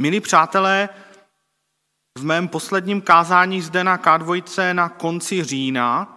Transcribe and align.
Milí 0.00 0.20
přátelé, 0.20 0.88
v 2.18 2.24
mém 2.24 2.48
posledním 2.48 3.02
kázání 3.02 3.62
zde 3.62 3.84
na 3.84 3.98
K2 3.98 4.74
na 4.74 4.88
konci 4.88 5.44
října 5.44 6.14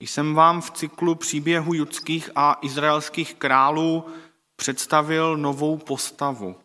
jsem 0.00 0.34
vám 0.34 0.60
v 0.60 0.70
cyklu 0.70 1.14
příběhu 1.14 1.74
judských 1.74 2.30
a 2.34 2.58
izraelských 2.62 3.34
králů 3.34 4.14
představil 4.56 5.36
novou 5.36 5.78
postavu. 5.78 6.60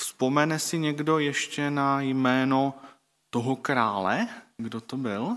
Vzpomene 0.00 0.58
si 0.58 0.78
někdo 0.78 1.18
ještě 1.18 1.70
na 1.70 2.00
jméno 2.00 2.74
toho 3.30 3.56
krále? 3.56 4.28
Kdo 4.56 4.80
to 4.80 4.96
byl? 4.96 5.36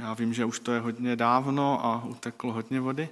Já 0.00 0.14
vím, 0.14 0.34
že 0.34 0.44
už 0.44 0.60
to 0.60 0.72
je 0.72 0.80
hodně 0.80 1.16
dávno 1.16 1.84
a 1.84 2.04
uteklo 2.04 2.52
hodně 2.52 2.80
vody. 2.80 3.08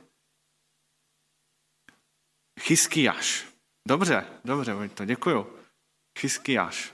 Chyskiaš. 2.61 3.45
Dobře, 3.89 4.27
dobře, 4.45 4.89
to 4.95 5.04
děkuju. 5.04 5.46
Chyskiaš. 6.18 6.93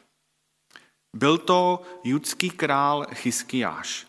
Byl 1.17 1.39
to 1.39 1.83
judský 2.05 2.51
král 2.51 3.07
Chyskiáš. 3.15 4.07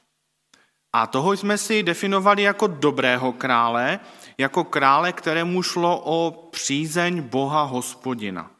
A 0.95 1.07
toho 1.07 1.33
jsme 1.33 1.57
si 1.57 1.83
definovali 1.83 2.41
jako 2.41 2.67
dobrého 2.67 3.33
krále, 3.33 3.99
jako 4.37 4.63
krále, 4.63 5.13
kterému 5.13 5.63
šlo 5.63 6.01
o 6.05 6.49
přízeň 6.51 7.21
Boha 7.21 7.63
hospodina. 7.63 8.51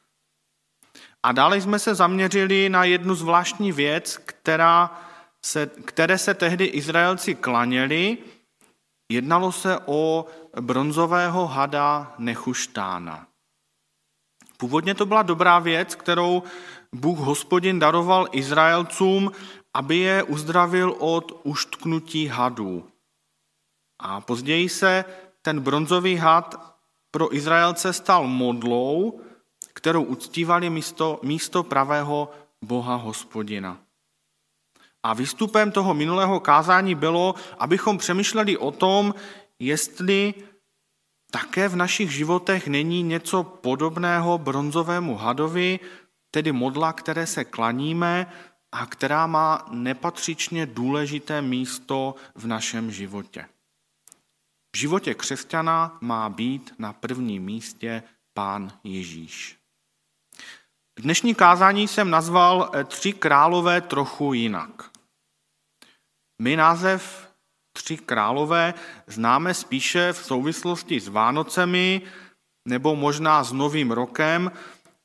A 1.23 1.31
dále 1.31 1.62
jsme 1.62 1.80
se 1.80 1.95
zaměřili 1.95 2.70
na 2.70 2.84
jednu 2.84 3.16
zvláštní 3.16 3.72
věc, 3.72 4.17
která 4.17 5.02
se, 5.45 5.66
které 5.86 6.17
se 6.17 6.34
tehdy 6.34 6.66
Izraelci 6.66 7.36
klaněli. 7.36 8.17
Jednalo 9.12 9.52
se 9.52 9.80
o 9.86 10.26
bronzového 10.60 11.48
hada 11.48 12.16
Nechuštána. 12.18 13.28
Původně 14.58 14.96
to 14.96 15.05
byla 15.05 15.22
dobrá 15.22 15.59
věc, 15.59 15.96
kterou 15.96 16.44
Bůh 16.92 17.20
hospodin 17.20 17.80
daroval 17.80 18.28
Izraelcům, 18.31 19.31
aby 19.73 19.98
je 19.98 20.23
uzdravil 20.23 20.95
od 21.00 21.42
uštknutí 21.44 22.28
hadů. 22.28 22.88
A 24.00 24.22
později 24.22 24.70
se 24.70 25.06
ten 25.42 25.59
bronzový 25.59 26.16
had 26.16 26.78
pro 27.12 27.36
Izraelce 27.36 27.94
stal 27.94 28.28
modlou, 28.28 29.22
kterou 29.73 30.03
uctívali 30.03 30.70
místo, 30.70 31.20
místo 31.23 31.64
pravého 31.64 32.31
Boha 32.62 32.95
hospodina. 32.95 33.78
A 35.03 35.14
výstupem 35.14 35.72
toho 35.72 35.94
minulého 35.94 36.40
kázání 36.40 36.95
bylo, 36.95 37.36
abychom 37.59 37.97
přemýšleli 37.97 38.58
o 38.58 38.72
tom, 38.72 39.14
jestli 39.59 40.34
také 41.32 41.68
v 41.68 41.76
našich 41.76 42.12
životech 42.12 42.68
není 42.68 43.04
něco 43.04 43.44
podobného 43.44 44.38
bronzovému 44.38 45.16
hadovi, 45.16 45.80
tedy 46.32 46.52
modla, 46.52 46.94
které 46.94 47.28
se 47.28 47.44
klaníme 47.44 48.32
a 48.72 48.86
která 48.86 49.28
má 49.28 49.66
nepatřičně 49.72 50.66
důležité 50.66 51.42
místo 51.42 52.16
v 52.36 52.48
našem 52.48 52.92
životě. 52.92 53.46
V 54.76 54.78
životě 54.78 55.14
křesťana 55.14 55.98
má 56.02 56.30
být 56.30 56.74
na 56.80 56.94
prvním 56.94 57.44
místě 57.44 58.04
Pán 58.34 58.72
Ježíš. 58.84 59.58
Dnešní 61.00 61.36
kázání 61.36 61.88
jsem 61.88 62.09
nazval 62.09 62.72
Tři 62.86 63.14
králové 63.14 63.82
trochu 63.82 64.34
jinak. 64.34 64.92
My 66.42 66.56
název 66.56 67.31
Tři 67.73 67.97
králové 67.97 68.73
známe 69.08 69.53
spíše 69.53 70.14
v 70.14 70.17
souvislosti 70.17 71.00
s 71.00 71.08
Vánocemi 71.08 72.02
nebo 72.67 72.95
možná 72.95 73.44
s 73.44 73.53
Novým 73.53 73.91
rokem, 73.91 74.52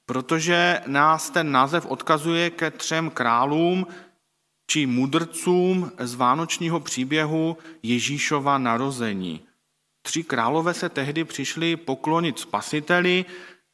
protože 0.06 0.80
nás 0.86 1.30
ten 1.30 1.52
název 1.52 1.86
odkazuje 1.86 2.50
ke 2.50 2.70
třem 2.70 3.10
králům 3.10 3.86
či 4.70 4.86
mudrcům 4.86 5.92
z 5.98 6.14
vánočního 6.14 6.80
příběhu 6.80 7.56
Ježíšova 7.82 8.58
narození. 8.58 9.40
Tři 10.02 10.24
králové 10.24 10.74
se 10.74 10.88
tehdy 10.88 11.24
přišli 11.24 11.76
poklonit 11.76 12.38
spasiteli, 12.38 13.24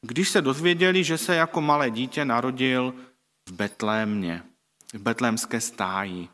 když 0.06 0.28
se 0.28 0.42
dozvěděli, 0.42 1.04
že 1.04 1.18
se 1.18 1.34
jako 1.34 1.60
malé 1.60 1.90
dítě 1.90 2.24
narodil 2.24 2.94
v 3.48 3.52
Betlémě, 3.52 4.42
v 4.94 4.98
betlémské 4.98 5.60
stáji. 5.60 6.28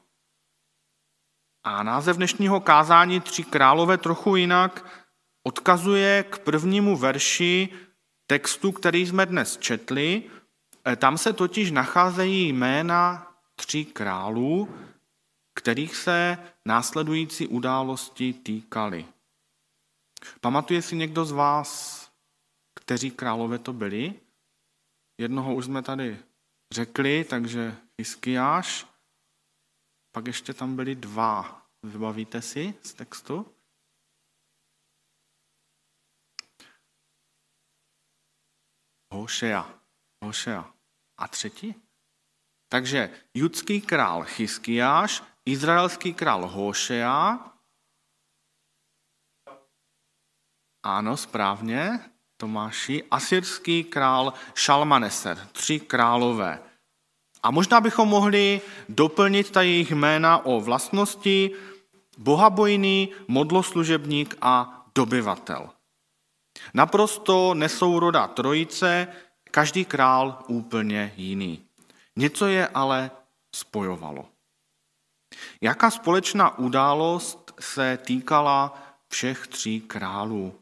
A 1.71 1.83
název 1.83 2.17
dnešního 2.17 2.61
kázání 2.61 3.21
Tři 3.21 3.45
králové 3.45 3.99
trochu 3.99 4.37
jinak 4.37 5.03
odkazuje 5.47 6.23
k 6.23 6.39
prvnímu 6.39 6.97
verši 6.97 7.69
textu, 8.27 8.73
který 8.73 9.07
jsme 9.07 9.27
dnes 9.27 9.57
četli. 9.57 10.23
E, 10.87 10.97
tam 10.97 11.19
se 11.19 11.33
totiž 11.33 11.71
nacházejí 11.71 12.53
jména 12.53 13.33
tří 13.57 13.85
králů, 13.85 14.75
kterých 15.55 15.97
se 15.97 16.39
následující 16.65 17.47
události 17.47 18.33
týkaly. 18.33 19.07
Pamatuje 20.41 20.83
si 20.83 20.97
někdo 20.97 21.25
z 21.25 21.33
vás, 21.33 22.03
kteří 22.75 23.11
králové 23.11 23.59
to 23.59 23.73
byli? 23.73 24.15
Jednoho 25.21 25.55
už 25.55 25.65
jsme 25.65 25.83
tady 25.83 26.19
řekli, 26.73 27.25
takže 27.25 27.77
Iskiáš. 27.99 28.87
Pak 30.13 30.27
ještě 30.27 30.55
tam 30.55 30.77
byli 30.77 30.95
dva. 30.95 31.67
Vybavíte 31.83 32.43
si 32.43 32.75
z 32.83 32.95
textu? 32.95 33.55
Hošea. 39.15 39.81
Hošea. 40.25 40.75
A 41.19 41.29
třetí? 41.29 41.75
Takže 42.69 43.23
judský 43.35 43.81
král 43.81 44.25
Chyskiáš, 44.25 45.23
izraelský 45.45 46.15
král 46.15 46.49
Hošea. 46.49 47.39
Ano, 50.83 51.17
správně, 51.17 52.11
Tomáši. 52.41 53.05
Asyrský 53.11 53.85
král 53.85 54.33
Šalmaneser. 54.55 55.49
Tři 55.53 55.81
králové. 55.81 56.68
A 57.43 57.51
možná 57.51 57.81
bychom 57.81 58.09
mohli 58.09 58.61
doplnit 58.89 59.51
ta 59.51 59.63
jejich 59.63 59.91
jména 59.91 60.47
o 60.47 60.61
vlastnosti 60.61 61.51
bohabojný, 62.19 63.09
modloslužebník 63.29 64.37
a 64.41 64.85
dobyvatel. 64.95 65.71
Naprosto 66.75 67.55
nesouroda 67.55 68.27
trojice, 68.27 69.09
každý 69.51 69.85
král 69.85 70.43
úplně 70.47 71.13
jiný. 71.17 71.65
Něco 72.17 72.47
je 72.47 72.69
ale 72.69 73.11
spojovalo. 73.55 74.27
Jaká 75.61 75.91
společná 75.91 76.59
událost 76.59 77.53
se 77.61 77.99
týkala 78.03 78.83
všech 79.09 79.47
tří 79.47 79.81
králů? 79.81 80.55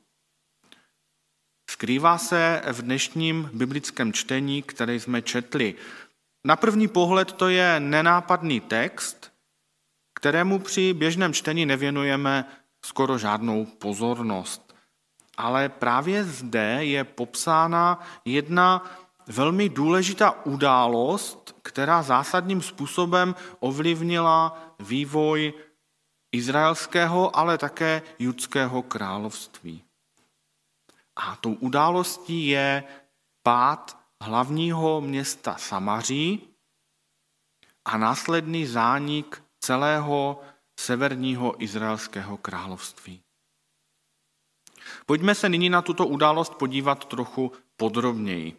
Skrývá 1.70 2.18
se 2.18 2.62
v 2.72 2.82
dnešním 2.82 3.50
biblickém 3.52 4.12
čtení, 4.12 4.62
které 4.62 4.94
jsme 4.94 5.22
četli. 5.22 5.74
Na 6.46 6.56
první 6.56 6.88
pohled 6.88 7.32
to 7.32 7.48
je 7.48 7.80
nenápadný 7.80 8.60
text, 8.60 9.32
kterému 10.14 10.58
při 10.58 10.92
běžném 10.92 11.32
čtení 11.32 11.66
nevěnujeme 11.66 12.44
skoro 12.84 13.18
žádnou 13.18 13.64
pozornost. 13.64 14.74
Ale 15.36 15.68
právě 15.68 16.24
zde 16.24 16.78
je 16.80 17.04
popsána 17.04 18.00
jedna 18.24 18.84
velmi 19.26 19.68
důležitá 19.68 20.46
událost, 20.46 21.56
která 21.62 22.02
zásadním 22.02 22.62
způsobem 22.62 23.34
ovlivnila 23.60 24.58
vývoj 24.78 25.52
izraelského, 26.32 27.36
ale 27.36 27.58
také 27.58 28.02
judského 28.18 28.82
království. 28.82 29.82
A 31.16 31.36
tou 31.36 31.52
událostí 31.52 32.46
je 32.46 32.84
pád 33.42 34.05
hlavního 34.22 35.00
města 35.00 35.56
Samaří 35.58 36.48
a 37.84 37.98
následný 37.98 38.66
zánik 38.66 39.42
celého 39.60 40.40
severního 40.80 41.62
izraelského 41.62 42.36
království. 42.36 43.20
Pojďme 45.06 45.34
se 45.34 45.48
nyní 45.48 45.70
na 45.70 45.82
tuto 45.82 46.06
událost 46.06 46.54
podívat 46.54 47.04
trochu 47.04 47.52
podrobněji. 47.76 48.56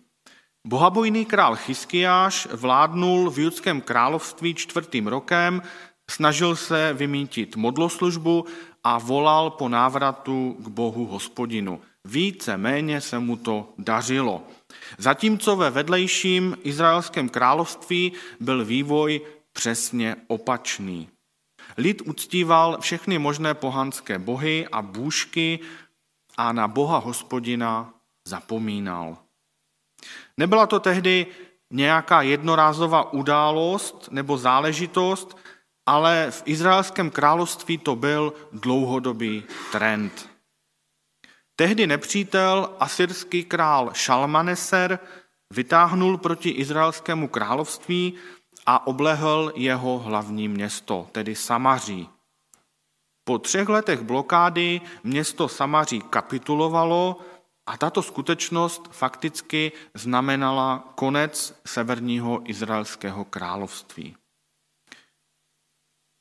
Bohabojný 0.67 1.25
král 1.25 1.55
Chyskiáš 1.55 2.47
vládnul 2.51 3.29
v 3.29 3.39
judském 3.39 3.81
království 3.81 4.53
čtvrtým 4.53 5.07
rokem, 5.07 5.61
snažil 6.11 6.55
se 6.55 6.93
vymítit 6.93 7.55
modloslužbu 7.55 8.45
a 8.83 8.97
volal 8.97 9.49
po 9.49 9.69
návratu 9.69 10.55
k 10.59 10.67
Bohu 10.67 11.05
hospodinu. 11.05 11.81
Více 12.05 12.57
méně 12.57 13.01
se 13.01 13.19
mu 13.19 13.37
to 13.37 13.73
dařilo. 13.77 14.43
Zatímco 14.97 15.55
ve 15.55 15.69
vedlejším 15.69 16.57
izraelském 16.63 17.29
království 17.29 18.13
byl 18.39 18.65
vývoj 18.65 19.21
přesně 19.53 20.15
opačný. 20.27 21.09
Lid 21.77 22.01
uctíval 22.05 22.77
všechny 22.81 23.19
možné 23.19 23.53
pohanské 23.53 24.19
bohy 24.19 24.67
a 24.71 24.81
bůžky 24.81 25.59
a 26.37 26.51
na 26.51 26.67
boha 26.67 26.97
hospodina 26.97 27.93
zapomínal. 28.27 29.17
Nebyla 30.37 30.67
to 30.67 30.79
tehdy 30.79 31.27
nějaká 31.73 32.21
jednorázová 32.21 33.13
událost 33.13 34.09
nebo 34.11 34.37
záležitost, 34.37 35.37
ale 35.85 36.31
v 36.31 36.43
izraelském 36.45 37.09
království 37.09 37.77
to 37.77 37.95
byl 37.95 38.33
dlouhodobý 38.51 39.43
trend. 39.71 40.36
Tehdy 41.59 41.87
nepřítel, 41.87 42.75
asyrský 42.79 43.43
král 43.43 43.89
Šalmaneser, 43.93 44.99
vytáhnul 45.53 46.17
proti 46.17 46.49
izraelskému 46.49 47.27
království 47.27 48.13
a 48.65 48.87
oblehl 48.87 49.51
jeho 49.55 49.99
hlavní 49.99 50.47
město, 50.47 51.07
tedy 51.11 51.35
Samaří. 51.35 52.09
Po 53.23 53.39
třech 53.39 53.69
letech 53.69 54.01
blokády 54.01 54.81
město 55.03 55.47
Samaří 55.47 56.01
kapitulovalo 56.01 57.19
a 57.65 57.77
tato 57.77 58.01
skutečnost 58.01 58.87
fakticky 58.91 59.71
znamenala 59.93 60.93
konec 60.95 61.61
severního 61.65 62.49
izraelského 62.49 63.25
království. 63.25 64.15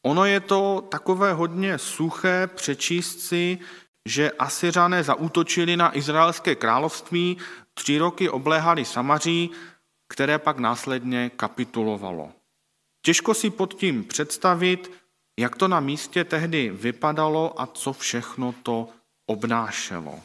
Ono 0.02 0.24
je 0.24 0.40
to 0.40 0.84
takové 0.90 1.32
hodně 1.32 1.78
suché 1.78 2.46
přečíst 2.46 3.20
si, 3.20 3.58
že 4.06 4.30
Asyřané 4.30 5.02
zaútočili 5.02 5.76
na 5.76 5.96
izraelské 5.96 6.54
království, 6.54 7.36
tři 7.74 7.98
roky 7.98 8.28
obléhali 8.28 8.84
Samaří, 8.84 9.50
které 10.08 10.38
pak 10.38 10.58
následně 10.58 11.30
kapitulovalo. 11.36 12.32
Těžko 13.02 13.34
si 13.34 13.50
pod 13.50 13.74
tím 13.74 14.04
představit, 14.04 14.92
jak 15.40 15.56
to 15.56 15.68
na 15.68 15.80
místě 15.80 16.24
tehdy 16.24 16.70
vypadalo 16.70 17.60
a 17.60 17.66
co 17.66 17.92
všechno 17.92 18.54
to 18.62 18.88
obnášelo. 19.26 20.20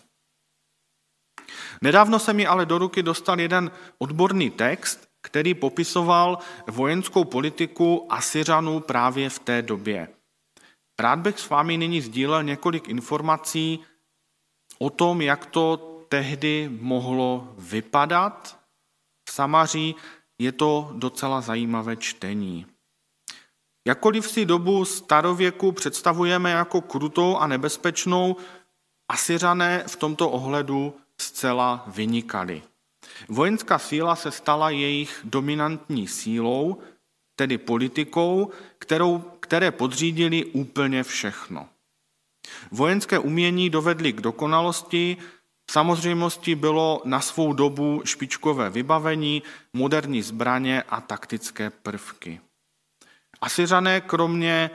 Nedávno 1.82 2.20
se 2.20 2.34
mi 2.34 2.48
ale 2.48 2.66
do 2.66 2.78
ruky 2.78 3.04
dostal 3.04 3.40
jeden 3.40 3.72
odborný 3.98 4.50
text, 4.50 5.10
který 5.22 5.54
popisoval 5.54 6.38
vojenskou 6.68 7.24
politiku 7.24 8.08
Asyřanů 8.10 8.80
právě 8.80 9.30
v 9.30 9.40
té 9.40 9.62
době. 9.62 10.08
Rád 11.02 11.20
bych 11.20 11.40
s 11.40 11.50
vámi 11.50 11.78
nyní 11.78 12.02
sdílel 12.02 12.44
několik 12.44 12.90
informací 12.90 13.80
o 14.80 14.90
tom, 14.90 15.22
jak 15.22 15.46
to 15.46 15.78
tehdy 16.10 16.70
mohlo 16.82 17.54
vypadat. 17.58 18.60
V 19.30 19.32
Samaří 19.32 19.96
je 20.40 20.52
to 20.52 20.92
docela 20.94 21.42
zajímavé 21.42 21.96
čtení. 21.96 22.66
Jakkoliv 23.88 24.28
si 24.28 24.46
dobu 24.46 24.86
starověku 24.86 25.72
představujeme 25.72 26.52
jako 26.52 26.82
krutou 26.82 27.38
a 27.38 27.48
nebezpečnou, 27.48 28.36
Asyřané 29.10 29.84
v 29.88 29.96
tomto 29.96 30.30
ohledu 30.30 30.96
zcela 31.18 31.84
vynikali. 31.88 32.62
Vojenská 33.30 33.80
síla 33.80 34.16
se 34.16 34.32
stala 34.32 34.70
jejich 34.70 35.20
dominantní 35.24 36.08
sílou, 36.08 36.78
tedy 37.36 37.58
politikou, 37.58 38.52
kterou, 38.78 39.18
které 39.52 39.72
podřídili 39.72 40.46
úplně 40.46 41.04
všechno. 41.04 41.70
Vojenské 42.72 43.20
umění 43.20 43.70
dovedly 43.70 44.14
k 44.14 44.22
dokonalosti, 44.22 45.18
samozřejmosti 45.72 46.56
bylo 46.56 47.02
na 47.06 47.22
svou 47.22 47.54
dobu 47.54 48.02
špičkové 48.06 48.70
vybavení, 48.70 49.44
moderní 49.74 50.22
zbraně 50.22 50.84
a 50.90 51.02
taktické 51.02 51.70
prvky. 51.70 52.42
Asyřané 53.42 54.02
kromě 54.02 54.70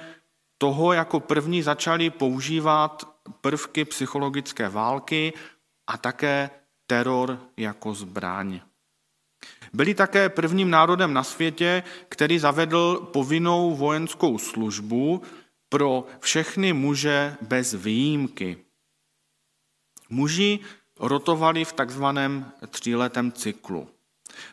toho 0.58 0.92
jako 0.92 1.20
první 1.20 1.62
začali 1.62 2.10
používat 2.10 3.16
prvky 3.40 3.84
psychologické 3.84 4.68
války 4.68 5.32
a 5.86 5.98
také 5.98 6.50
teror 6.86 7.38
jako 7.56 7.94
zbraň. 7.94 8.60
Byli 9.76 9.94
také 9.94 10.28
prvním 10.28 10.70
národem 10.70 11.12
na 11.12 11.22
světě, 11.22 11.82
který 12.08 12.38
zavedl 12.38 13.08
povinnou 13.12 13.76
vojenskou 13.76 14.38
službu 14.38 15.22
pro 15.68 16.06
všechny 16.20 16.72
muže 16.72 17.36
bez 17.40 17.74
výjimky. 17.74 18.56
Muži 20.08 20.60
rotovali 21.00 21.64
v 21.64 21.72
takzvaném 21.72 22.52
tříletém 22.68 23.32
cyklu. 23.32 23.88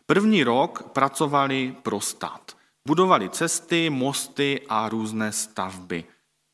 První 0.05 0.43
rok 0.43 0.83
pracovali 0.93 1.75
pro 1.83 2.01
stát. 2.01 2.51
Budovali 2.87 3.29
cesty, 3.29 3.89
mosty 3.89 4.61
a 4.69 4.89
různé 4.89 5.31
stavby. 5.31 6.03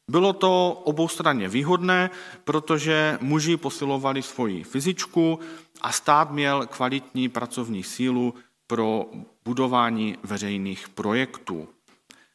Bylo 0.09 0.33
to 0.33 0.81
oboustranně 0.85 1.49
výhodné, 1.49 2.09
protože 2.43 3.17
muži 3.21 3.57
posilovali 3.57 4.21
svoji 4.21 4.63
fyzičku 4.63 5.39
a 5.81 5.91
stát 5.91 6.31
měl 6.31 6.67
kvalitní 6.67 7.29
pracovní 7.29 7.83
sílu 7.83 8.33
pro 8.69 9.05
budování 9.45 10.17
veřejných 10.23 10.89
projektů. 10.89 11.67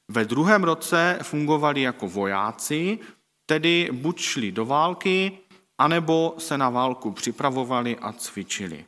Ve 0.08 0.24
druhém 0.24 0.64
roce 0.64 1.18
fungovali 1.22 1.80
jako 1.80 2.08
vojáci, 2.08 2.98
tedy 3.46 3.88
buď 3.92 4.20
šli 4.20 4.52
do 4.52 4.64
války, 4.64 5.38
anebo 5.78 6.34
se 6.38 6.58
na 6.58 6.70
válku 6.70 7.10
připravovali 7.10 7.96
a 7.96 8.12
cvičili. 8.12 8.84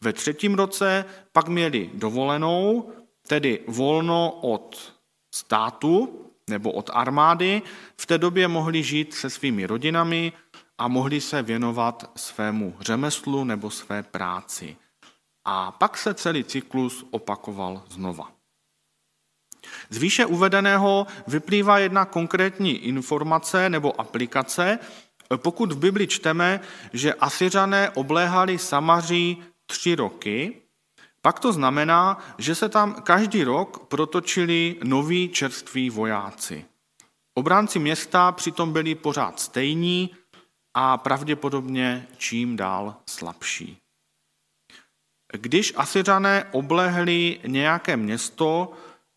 Ve 0.00 0.12
třetím 0.12 0.54
roce 0.54 1.04
pak 1.32 1.48
měli 1.48 1.90
dovolenou, 1.94 2.92
tedy 3.28 3.60
volno 3.66 4.30
od 4.30 4.92
státu 5.34 6.24
nebo 6.48 6.72
od 6.72 6.90
armády. 6.92 7.62
V 7.96 8.06
té 8.06 8.18
době 8.18 8.48
mohli 8.48 8.82
žít 8.82 9.14
se 9.14 9.30
svými 9.30 9.66
rodinami 9.66 10.32
a 10.78 10.88
mohli 10.88 11.20
se 11.20 11.42
věnovat 11.42 12.10
svému 12.16 12.76
řemeslu 12.80 13.44
nebo 13.44 13.70
své 13.70 14.02
práci. 14.02 14.76
A 15.44 15.72
pak 15.72 15.98
se 15.98 16.14
celý 16.14 16.44
cyklus 16.44 17.04
opakoval 17.10 17.82
znova. 17.88 18.32
Z 19.90 19.96
výše 19.98 20.26
uvedeného 20.26 21.06
vyplývá 21.26 21.78
jedna 21.78 22.04
konkrétní 22.04 22.76
informace 22.76 23.68
nebo 23.68 24.00
aplikace, 24.00 24.78
pokud 25.36 25.72
v 25.72 25.78
Bibli 25.78 26.06
čteme, 26.06 26.60
že 26.92 27.14
Asyřané 27.14 27.90
obléhali 27.90 28.58
Samaří 28.58 29.42
tři 29.66 29.94
roky, 29.94 30.62
pak 31.22 31.40
to 31.40 31.52
znamená, 31.52 32.18
že 32.38 32.54
se 32.54 32.68
tam 32.68 32.94
každý 32.94 33.44
rok 33.44 33.86
protočili 33.86 34.76
noví 34.84 35.28
čerství 35.28 35.90
vojáci. 35.90 36.64
Obránci 37.34 37.78
města 37.78 38.32
přitom 38.32 38.72
byli 38.72 38.94
pořád 38.94 39.40
stejní 39.40 40.10
a 40.74 40.98
pravděpodobně 40.98 42.06
čím 42.16 42.56
dál 42.56 42.96
slabší. 43.10 43.78
Když 45.32 45.72
Asyřané 45.76 46.44
oblehli 46.52 47.40
nějaké 47.46 47.96
město, 47.96 48.72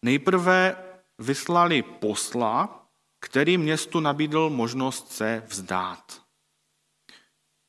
nejprve 0.06 0.76
vyslali 1.20 1.82
posla, 1.82 2.86
který 3.20 3.58
městu 3.58 4.00
nabídl 4.00 4.50
možnost 4.50 5.12
se 5.12 5.44
vzdát. 5.48 6.22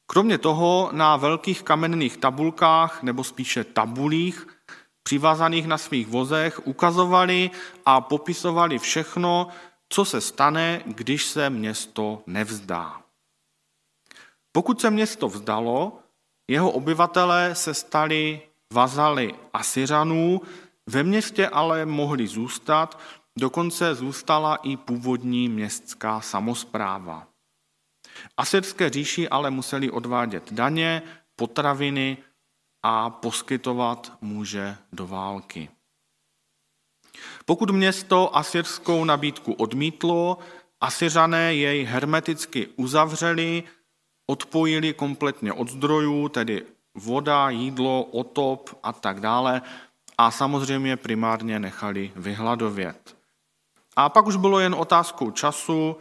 Kromě 0.06 0.38
toho 0.38 0.90
na 0.92 1.16
velkých 1.16 1.62
kamenných 1.62 2.16
tabulkách, 2.16 3.02
nebo 3.02 3.24
spíše 3.24 3.64
tabulích, 3.64 4.46
přivázaných 5.02 5.66
na 5.66 5.78
svých 5.78 6.06
vozech, 6.06 6.66
ukazovali 6.66 7.50
a 7.86 8.00
popisovali 8.00 8.78
všechno, 8.78 9.48
co 9.88 10.04
se 10.04 10.20
stane, 10.20 10.82
když 10.86 11.24
se 11.24 11.50
město 11.50 12.22
nevzdá. 12.26 13.02
Pokud 14.52 14.80
se 14.80 14.90
město 14.90 15.28
vzdalo, 15.28 16.03
jeho 16.48 16.70
obyvatelé 16.70 17.54
se 17.54 17.74
stali 17.74 18.42
vazaly 18.72 19.34
Asyřanů, 19.52 20.40
ve 20.86 21.02
městě 21.02 21.48
ale 21.48 21.86
mohli 21.86 22.26
zůstat, 22.26 23.00
dokonce 23.38 23.94
zůstala 23.94 24.56
i 24.56 24.76
původní 24.76 25.48
městská 25.48 26.20
samozpráva. 26.20 27.26
Asyrské 28.36 28.90
říši 28.90 29.28
ale 29.28 29.50
museli 29.50 29.90
odvádět 29.90 30.52
daně, 30.52 31.02
potraviny 31.36 32.16
a 32.82 33.10
poskytovat 33.10 34.12
muže 34.20 34.76
do 34.92 35.06
války. 35.06 35.68
Pokud 37.44 37.70
město 37.70 38.36
asyrskou 38.36 39.04
nabídku 39.04 39.52
odmítlo, 39.52 40.38
Asyřané 40.80 41.54
jej 41.54 41.84
hermeticky 41.84 42.66
uzavřeli, 42.76 43.62
odpojili 44.26 44.92
kompletně 44.92 45.52
od 45.52 45.68
zdrojů, 45.68 46.28
tedy 46.28 46.62
voda, 46.94 47.50
jídlo, 47.50 48.02
otop 48.04 48.78
a 48.82 48.92
tak 48.92 49.20
dále, 49.20 49.62
a 50.18 50.30
samozřejmě 50.30 50.96
primárně 50.96 51.58
nechali 51.58 52.12
vyhladovět. 52.16 53.16
A 53.96 54.08
pak 54.08 54.26
už 54.26 54.36
bylo 54.36 54.60
jen 54.60 54.74
otázkou 54.74 55.30
času, 55.30 55.96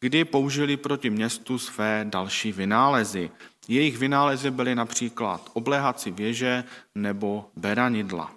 kdy 0.00 0.24
použili 0.24 0.76
proti 0.76 1.10
městu 1.10 1.58
své 1.58 2.04
další 2.08 2.52
vynálezy. 2.52 3.30
Jejich 3.68 3.98
vynálezy 3.98 4.50
byly 4.50 4.74
například 4.74 5.50
obléhací 5.52 6.10
věže 6.10 6.64
nebo 6.94 7.50
beranidla. 7.56 8.32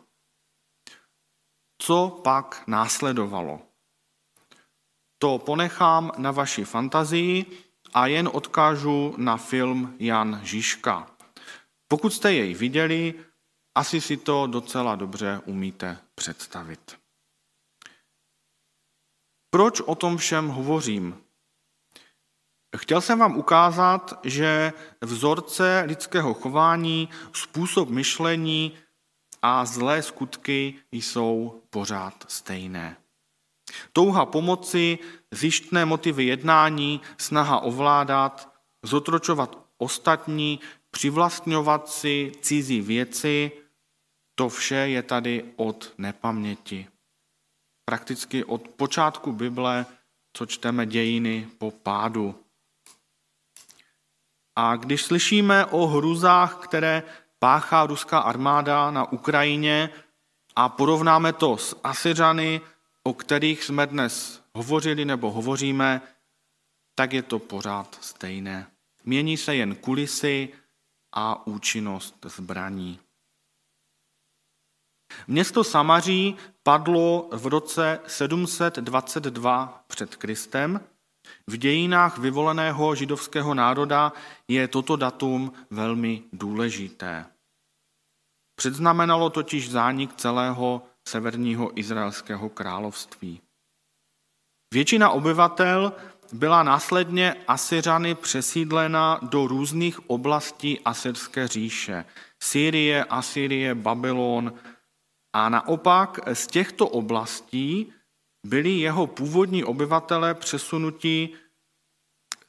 Co 1.82 2.20
pak 2.24 2.64
následovalo? 2.68 3.62
To 5.18 5.38
ponechám 5.38 6.12
na 6.18 6.32
vaši 6.32 6.66
fantazii 6.66 7.46
a 7.94 8.08
jen 8.08 8.30
odkážu 8.34 9.14
na 9.18 9.38
film 9.38 9.96
Jan 10.00 10.40
Žižka. 10.44 11.12
Pokud 11.88 12.14
jste 12.14 12.34
jej 12.34 12.54
viděli, 12.54 13.14
asi 13.76 14.02
si 14.02 14.18
to 14.18 14.48
docela 14.48 14.96
dobře 14.96 15.42
umíte 15.46 15.98
představit. 16.16 16.98
Proč 19.50 19.82
o 19.82 19.96
tom 19.96 20.18
všem 20.18 20.48
hovořím? 20.48 21.18
Chtěl 22.78 23.02
jsem 23.02 23.20
vám 23.20 23.38
ukázat, 23.38 24.20
že 24.24 24.74
vzorce 25.02 25.84
lidského 25.88 26.34
chování, 26.34 27.10
způsob 27.34 27.90
myšlení 27.90 28.78
a 29.42 29.66
zlé 29.66 30.04
skutky 30.04 30.76
jsou 30.92 31.62
pořád 31.70 32.26
stejné. 32.28 32.98
Touha 33.94 34.26
pomoci, 34.26 35.00
zjištné 35.32 35.86
motivy 35.86 36.26
jednání, 36.26 37.02
snaha 37.18 37.60
ovládat, 37.60 38.54
zotročovat 38.84 39.58
ostatní, 39.78 40.60
přivlastňovat 40.92 41.90
si 41.90 42.32
cizí 42.42 42.82
věci, 42.82 43.52
to 44.36 44.50
vše 44.50 44.76
je 44.76 45.04
tady 45.04 45.44
od 45.56 45.94
nepaměti. 45.98 46.88
Prakticky 47.86 48.44
od 48.44 48.68
počátku 48.68 49.32
Bible, 49.32 49.86
co 50.34 50.46
čteme 50.46 50.86
dějiny 50.86 51.48
po 51.58 51.72
pádu. 51.72 52.36
A 54.56 54.76
když 54.76 55.04
slyšíme 55.04 55.66
o 55.66 55.88
hruzách, 55.88 56.58
které 56.58 57.04
páchá 57.40 57.86
ruská 57.86 58.20
armáda 58.20 58.92
na 58.92 59.12
Ukrajině 59.12 59.90
a 60.56 60.70
porovnáme 60.70 61.34
to 61.34 61.58
s 61.58 61.80
Asyřany, 61.84 62.62
o 63.10 63.14
kterých 63.14 63.64
jsme 63.64 63.88
dnes 63.88 64.42
hovořili 64.54 65.06
nebo 65.06 65.32
hovoříme, 65.32 66.02
tak 66.96 67.14
je 67.14 67.24
to 67.24 67.40
pořád 67.40 67.98
stejné. 68.02 68.68
Mění 69.04 69.38
se 69.38 69.56
jen 69.56 69.76
kulisy 69.76 70.50
a 71.16 71.48
účinnost 71.48 72.26
zbraní. 72.26 73.00
Město 75.28 75.64
Samaří 75.64 76.36
padlo 76.64 77.30
v 77.32 77.48
roce 77.48 78.00
722 78.08 79.84
před 79.88 80.16
Kristem. 80.16 80.82
V 81.48 81.58
dějinách 81.58 82.18
vyvoleného 82.18 82.96
židovského 82.96 83.54
národa 83.54 84.14
je 84.48 84.68
toto 84.68 84.96
datum 84.96 85.54
velmi 85.70 86.24
důležité. 86.34 87.26
Předznamenalo 88.56 89.30
totiž 89.30 89.72
zánik 89.72 90.16
celého 90.16 90.82
severního 91.10 91.80
izraelského 91.80 92.50
království. 92.50 93.42
Většina 94.74 95.10
obyvatel 95.10 95.94
byla 96.34 96.64
následně 96.64 97.36
Asyřany 97.48 98.16
přesídlena 98.16 99.20
do 99.22 99.48
různých 99.48 100.10
oblastí 100.10 100.80
Asyrské 100.80 101.48
říše. 101.48 102.06
Sýrie, 102.40 103.04
Asyrie, 103.04 103.76
Babylon. 103.76 104.54
A 105.34 105.50
naopak 105.50 106.20
z 106.34 106.48
těchto 106.48 106.88
oblastí 106.88 107.94
byli 108.48 108.70
jeho 108.70 109.08
původní 109.08 109.64
obyvatele 109.64 110.34
přesunutí 110.34 111.36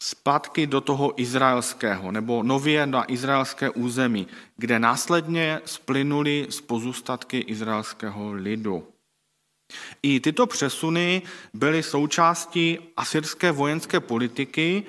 zpátky 0.03 0.67
do 0.67 0.81
toho 0.81 1.21
izraelského, 1.21 2.13
nebo 2.13 2.43
nově 2.43 2.87
na 2.87 3.13
izraelské 3.13 3.71
území, 3.71 4.27
kde 4.57 4.79
následně 4.79 5.61
splynuli 5.65 6.47
z 6.51 6.61
pozůstatky 6.61 7.39
izraelského 7.39 8.33
lidu. 8.33 8.89
I 10.03 10.21
tyto 10.21 10.47
přesuny 10.47 11.23
byly 11.55 11.83
součástí 11.83 12.79
asyrské 12.97 13.53
vojenské 13.53 14.01
politiky, 14.01 14.85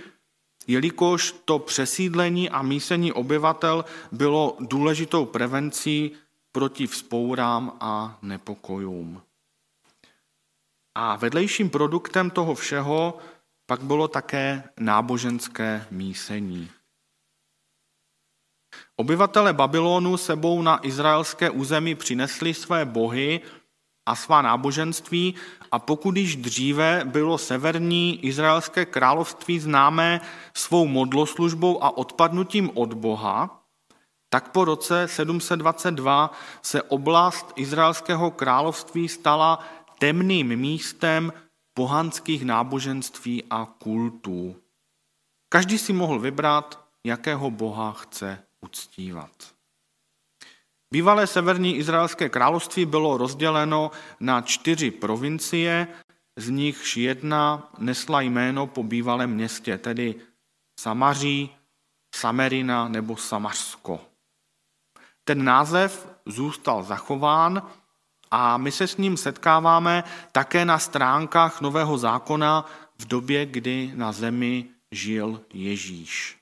jelikož 0.67 1.35
to 1.45 1.59
přesídlení 1.59 2.49
a 2.49 2.61
mísení 2.61 3.13
obyvatel 3.13 3.85
bylo 4.11 4.57
důležitou 4.59 5.25
prevencí 5.25 6.11
proti 6.51 6.87
vzpourám 6.87 7.77
a 7.79 8.17
nepokojům. 8.21 9.21
A 10.95 11.15
vedlejším 11.15 11.69
produktem 11.69 12.29
toho 12.29 12.55
všeho 12.55 13.17
pak 13.71 13.83
bylo 13.83 14.07
také 14.07 14.63
náboženské 14.79 15.85
mísení. 15.91 16.69
Obyvatele 18.95 19.53
Babylonu 19.53 20.17
sebou 20.17 20.61
na 20.61 20.79
izraelské 20.83 21.49
území 21.49 21.95
přinesli 21.95 22.53
své 22.53 22.85
bohy 22.85 23.41
a 24.05 24.15
svá 24.15 24.41
náboženství 24.41 25.35
a 25.71 25.79
pokud 25.79 26.17
již 26.17 26.35
dříve 26.35 27.01
bylo 27.05 27.37
severní 27.37 28.25
izraelské 28.25 28.85
království 28.85 29.59
známé 29.59 30.21
svou 30.53 30.87
modloslužbou 30.87 31.83
a 31.83 31.97
odpadnutím 31.97 32.71
od 32.73 32.93
Boha, 32.93 33.63
tak 34.29 34.51
po 34.51 34.65
roce 34.65 35.07
722 35.07 36.31
se 36.61 36.83
oblast 36.83 37.53
izraelského 37.55 38.31
království 38.31 39.07
stala 39.07 39.59
temným 39.99 40.55
místem 40.55 41.33
pohanských 41.73 42.45
náboženství 42.45 43.43
a 43.49 43.65
kultů. 43.65 44.55
Každý 45.49 45.77
si 45.77 45.93
mohl 45.93 46.19
vybrat, 46.19 46.87
jakého 47.03 47.51
boha 47.51 47.91
chce 47.91 48.43
uctívat. 48.61 49.53
Bývalé 50.93 51.27
severní 51.27 51.75
izraelské 51.75 52.29
království 52.29 52.85
bylo 52.85 53.17
rozděleno 53.17 53.91
na 54.19 54.41
čtyři 54.41 54.91
provincie, 54.91 55.87
z 56.37 56.49
nichž 56.49 56.97
jedna 56.97 57.71
nesla 57.77 58.21
jméno 58.21 58.67
po 58.67 58.83
bývalém 58.83 59.33
městě, 59.33 59.77
tedy 59.77 60.15
Samaří, 60.79 61.55
Samerina 62.15 62.87
nebo 62.87 63.17
Samařsko. 63.17 63.99
Ten 65.23 65.43
název 65.43 66.07
zůstal 66.25 66.83
zachován 66.83 67.71
a 68.31 68.57
my 68.57 68.71
se 68.71 68.87
s 68.87 68.97
ním 68.97 69.17
setkáváme 69.17 70.03
také 70.31 70.65
na 70.65 70.79
stránkách 70.79 71.61
Nového 71.61 71.97
zákona 71.97 72.65
v 72.99 73.05
době, 73.05 73.45
kdy 73.45 73.91
na 73.95 74.11
zemi 74.11 74.65
žil 74.91 75.41
Ježíš. 75.53 76.37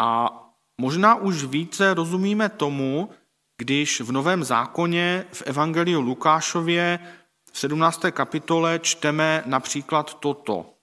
A 0.00 0.28
možná 0.80 1.14
už 1.14 1.44
více 1.44 1.94
rozumíme 1.94 2.48
tomu, 2.48 3.10
když 3.58 4.00
v 4.00 4.12
Novém 4.12 4.44
zákoně 4.44 5.24
v 5.32 5.42
Evangeliu 5.42 6.00
Lukášově 6.00 6.98
v 7.52 7.58
17. 7.58 8.02
kapitole 8.10 8.78
čteme 8.78 9.42
například 9.46 10.14
toto. 10.14 10.74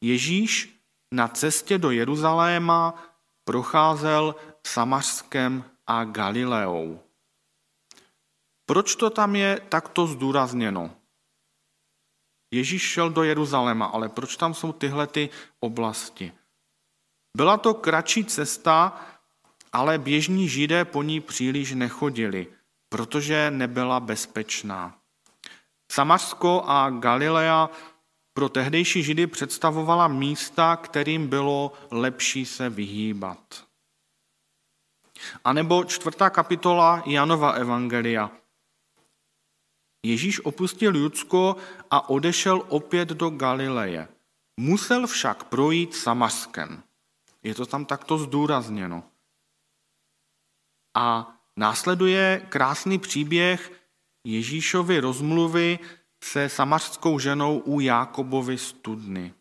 Ježíš 0.00 0.80
na 1.14 1.28
cestě 1.28 1.78
do 1.78 1.90
Jeruzaléma 1.90 2.94
procházel 3.44 4.34
Samařskem 4.66 5.64
a 5.86 6.04
Galileou. 6.04 7.00
Proč 8.70 8.96
to 8.96 9.10
tam 9.10 9.36
je 9.36 9.60
takto 9.68 10.06
zdůrazněno? 10.06 10.90
Ježíš 12.54 12.82
šel 12.82 13.10
do 13.10 13.22
Jeruzaléma, 13.22 13.86
ale 13.86 14.08
proč 14.08 14.36
tam 14.36 14.54
jsou 14.54 14.72
tyhle 14.72 15.06
ty 15.06 15.30
oblasti? 15.60 16.32
Byla 17.36 17.56
to 17.56 17.74
kratší 17.74 18.24
cesta, 18.24 19.00
ale 19.72 19.98
běžní 19.98 20.48
židé 20.48 20.84
po 20.84 21.02
ní 21.02 21.20
příliš 21.20 21.72
nechodili, 21.72 22.46
protože 22.88 23.50
nebyla 23.50 24.00
bezpečná. 24.00 24.98
Samařsko 25.92 26.62
a 26.66 26.90
Galilea 26.90 27.70
pro 28.34 28.48
tehdejší 28.48 29.02
židy 29.02 29.26
představovala 29.26 30.08
místa, 30.08 30.76
kterým 30.76 31.28
bylo 31.28 31.72
lepší 31.90 32.46
se 32.46 32.70
vyhýbat. 32.70 33.64
A 35.44 35.52
nebo 35.52 35.84
čtvrtá 35.84 36.30
kapitola 36.30 37.02
Janova 37.06 37.50
Evangelia. 37.50 38.39
Ježíš 40.02 40.40
opustil 40.40 40.96
Judsko 40.96 41.56
a 41.90 42.08
odešel 42.08 42.62
opět 42.68 43.08
do 43.08 43.30
Galileje. 43.30 44.08
Musel 44.60 45.06
však 45.06 45.44
projít 45.44 45.94
Samařskem. 45.94 46.82
Je 47.42 47.54
to 47.54 47.66
tam 47.66 47.84
takto 47.84 48.18
zdůrazněno. 48.18 49.04
A 50.96 51.36
následuje 51.56 52.46
krásný 52.48 52.98
příběh 52.98 53.72
Ježíšovy 54.24 55.00
rozmluvy 55.00 55.78
se 56.24 56.48
samařskou 56.48 57.18
ženou 57.18 57.58
u 57.58 57.80
Jákobovy 57.80 58.58
studny. 58.58 59.34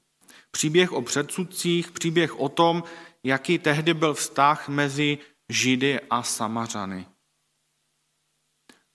Příběh 0.52 0.92
o 0.92 1.02
předsudcích, 1.02 1.92
příběh 1.92 2.40
o 2.40 2.50
tom, 2.50 2.84
jaký 3.24 3.60
tehdy 3.60 3.94
byl 3.94 4.14
vztah 4.14 4.70
mezi 4.70 5.18
Židy 5.50 6.00
a 6.10 6.24
Samařany. 6.24 7.08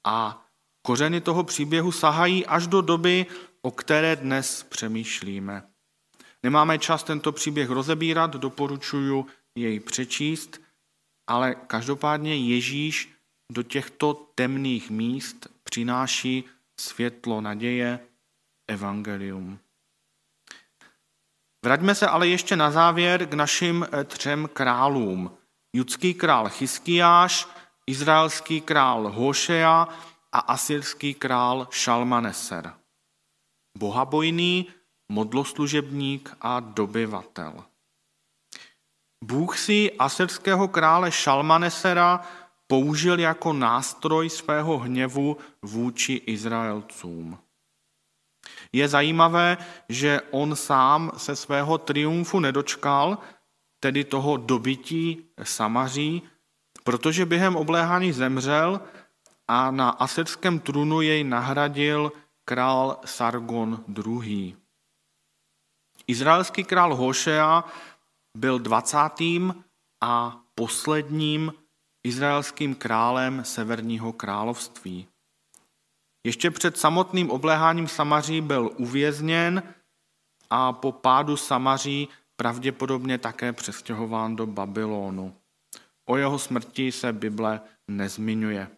A 0.04 0.43
kořeny 0.86 1.20
toho 1.20 1.44
příběhu 1.44 1.92
sahají 1.92 2.46
až 2.46 2.66
do 2.66 2.80
doby, 2.80 3.26
o 3.62 3.70
které 3.70 4.16
dnes 4.16 4.62
přemýšlíme. 4.62 5.62
Nemáme 6.42 6.78
čas 6.78 7.02
tento 7.02 7.32
příběh 7.32 7.70
rozebírat, 7.70 8.30
doporučuji 8.30 9.26
jej 9.54 9.80
přečíst, 9.80 10.60
ale 11.26 11.54
každopádně 11.54 12.36
Ježíš 12.36 13.14
do 13.52 13.62
těchto 13.62 14.14
temných 14.34 14.90
míst 14.90 15.46
přináší 15.64 16.44
světlo 16.80 17.40
naděje, 17.40 18.00
evangelium. 18.68 19.58
Vraťme 21.64 21.94
se 21.94 22.06
ale 22.06 22.28
ještě 22.28 22.56
na 22.56 22.70
závěr 22.70 23.26
k 23.26 23.34
našim 23.34 23.86
eh, 23.92 24.04
třem 24.04 24.48
králům. 24.52 25.30
judský 25.76 26.14
král 26.14 26.48
Chyskiáš, 26.48 27.48
izraelský 27.86 28.60
král 28.60 29.12
Hošea 29.12 29.88
a 30.34 30.38
asyrský 30.38 31.14
král 31.14 31.68
Šalmaneser. 31.70 32.74
Bohabojný, 33.78 34.66
modloslužebník 35.08 36.36
a 36.40 36.60
dobyvatel. 36.60 37.64
Bůh 39.24 39.58
si 39.58 39.92
asyrského 39.98 40.68
krále 40.68 41.12
Šalmanesera 41.12 42.20
použil 42.66 43.20
jako 43.20 43.52
nástroj 43.52 44.30
svého 44.30 44.78
hněvu 44.78 45.36
vůči 45.62 46.12
Izraelcům. 46.12 47.38
Je 48.72 48.88
zajímavé, 48.88 49.56
že 49.88 50.20
on 50.30 50.56
sám 50.56 51.12
se 51.16 51.36
svého 51.36 51.78
triumfu 51.78 52.40
nedočkal, 52.40 53.18
tedy 53.80 54.04
toho 54.04 54.36
dobytí 54.36 55.24
Samaří, 55.42 56.22
protože 56.84 57.26
během 57.26 57.56
obléhání 57.56 58.12
zemřel 58.12 58.80
a 59.48 59.70
na 59.70 59.90
asyrském 59.90 60.58
trůnu 60.58 61.00
jej 61.00 61.24
nahradil 61.24 62.12
král 62.44 63.00
Sargon 63.04 63.84
II. 64.06 64.56
Izraelský 66.06 66.64
král 66.64 66.96
Hošea 66.96 67.64
byl 68.36 68.58
20. 68.58 68.98
a 70.02 70.40
posledním 70.54 71.52
izraelským 72.06 72.74
králem 72.74 73.44
Severního 73.44 74.12
království. 74.12 75.08
Ještě 76.26 76.50
před 76.50 76.76
samotným 76.78 77.30
obléháním 77.30 77.88
Samaří 77.88 78.40
byl 78.40 78.70
uvězněn 78.76 79.62
a 80.50 80.72
po 80.72 80.92
pádu 80.92 81.36
Samaří 81.36 82.08
pravděpodobně 82.36 83.18
také 83.18 83.52
přestěhován 83.52 84.36
do 84.36 84.46
Babylonu. 84.46 85.36
O 86.08 86.16
jeho 86.16 86.38
smrti 86.38 86.92
se 86.92 87.12
Bible 87.12 87.60
nezmiňuje. 87.88 88.70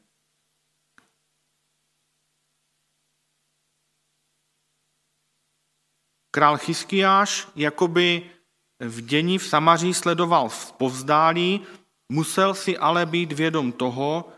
Král 6.37 6.59
Chyskiáš 6.59 7.49
jakoby 7.57 8.31
v 8.81 9.00
dění 9.00 9.38
v 9.38 9.47
Samaří 9.47 9.95
sledoval 9.95 10.49
v 10.49 10.73
povzdálí, 10.73 11.61
musel 12.12 12.55
si 12.55 12.78
ale 12.78 13.07
být 13.07 13.33
vědom 13.33 13.73
toho, 13.73 14.28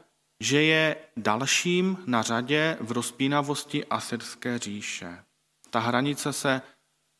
že 0.41 0.63
je 0.63 0.97
dalším 1.17 1.99
na 2.07 2.23
řadě 2.23 2.77
v 2.81 2.93
rozpínavosti 2.93 3.85
asyrské 3.85 4.59
říše. 4.59 5.25
Ta 5.71 5.81
hranice 5.81 6.33
se 6.33 6.63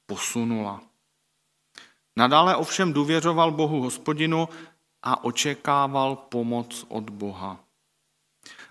posunula. 0.07 0.81
Nadále 2.17 2.57
ovšem 2.57 2.93
důvěřoval 2.93 3.51
Bohu 3.51 3.83
hospodinu 3.83 4.49
a 5.03 5.25
očekával 5.25 6.17
pomoc 6.17 6.87
od 6.89 7.11
Boha. 7.11 7.61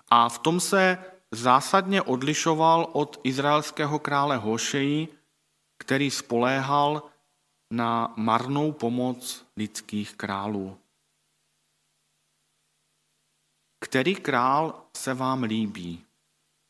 A 0.10 0.30
v 0.30 0.40
tom 0.40 0.60
se 0.60 0.98
zásadně 1.32 2.02
odlišoval 2.02 2.90
od 2.94 3.20
izraelského 3.24 4.00
krále 4.00 4.38
Hošeji, 4.38 5.17
který 5.88 6.12
spoléhal 6.12 7.12
na 7.74 8.14
marnou 8.18 8.72
pomoc 8.72 9.46
lidských 9.58 10.16
králů. 10.16 10.80
Který 13.86 14.16
král 14.16 14.86
se 14.98 15.14
vám 15.14 15.44
líbí? 15.44 16.06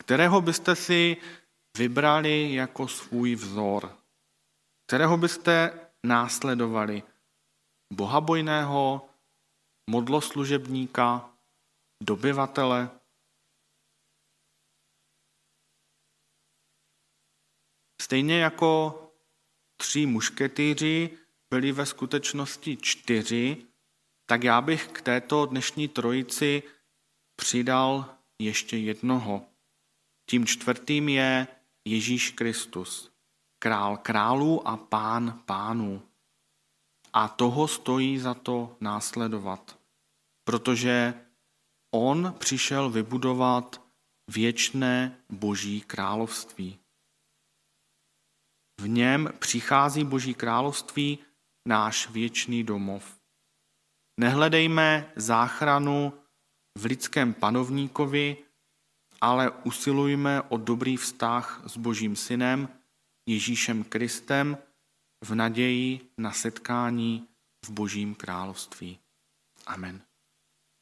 Kterého 0.03 0.41
byste 0.41 0.75
si 0.75 1.17
vybrali 1.77 2.53
jako 2.53 2.87
svůj 2.87 3.35
vzor? 3.35 3.97
Kterého 4.87 5.17
byste 5.17 5.89
následovali? 6.05 7.03
Bohabojného, 7.93 9.09
modloslužebníka, 9.89 11.29
dobyvatele? 12.03 12.89
Stejně 18.01 18.39
jako 18.39 19.06
tři 19.77 20.05
mušketýři 20.05 21.09
byli 21.49 21.71
ve 21.71 21.85
skutečnosti 21.85 22.77
čtyři, 22.81 23.65
tak 24.25 24.43
já 24.43 24.61
bych 24.61 24.87
k 24.87 25.01
této 25.01 25.45
dnešní 25.45 25.87
trojici 25.87 26.63
přidal 27.35 28.15
ještě 28.41 28.77
jednoho. 28.77 29.45
Tím 30.29 30.45
čtvrtým 30.45 31.09
je 31.09 31.47
Ježíš 31.85 32.31
Kristus, 32.31 33.11
král 33.59 33.97
králů 33.97 34.67
a 34.67 34.77
pán 34.77 35.43
pánů. 35.45 36.01
A 37.13 37.27
toho 37.27 37.67
stojí 37.67 38.19
za 38.19 38.33
to 38.33 38.77
následovat, 38.81 39.79
protože 40.43 41.13
on 41.93 42.35
přišel 42.39 42.89
vybudovat 42.89 43.81
věčné 44.27 45.17
boží 45.29 45.81
království. 45.81 46.79
V 48.81 48.87
něm 48.87 49.29
přichází 49.39 50.03
Boží 50.03 50.33
království, 50.33 51.19
náš 51.67 52.09
věčný 52.09 52.63
domov. 52.63 53.17
Nehledejme 54.19 55.11
záchranu 55.15 56.13
v 56.77 56.85
lidském 56.85 57.33
panovníkovi, 57.33 58.37
ale 59.21 59.51
usilujme 59.51 60.41
o 60.41 60.57
dobrý 60.57 60.97
vztah 60.97 61.61
s 61.65 61.77
Božím 61.77 62.15
synem, 62.15 62.69
Ježíšem 63.29 63.83
Kristem, 63.83 64.57
v 65.25 65.35
naději 65.35 66.11
na 66.17 66.31
setkání 66.31 67.27
v 67.65 67.69
Božím 67.69 68.15
království. 68.15 68.99
Amen. 69.65 70.06